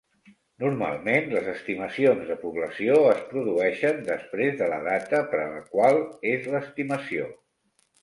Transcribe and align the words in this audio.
Normalment, 0.61 1.27
les 1.33 1.49
estimacions 1.51 2.31
de 2.31 2.39
població 2.47 2.97
es 3.11 3.21
produeixen 3.35 4.03
després 4.11 4.59
de 4.65 4.73
la 4.75 4.83
data 4.91 5.23
per 5.37 5.45
a 5.45 5.49
la 5.55 5.65
qual 5.79 6.05
és 6.37 6.53
l'estimació. 6.57 7.33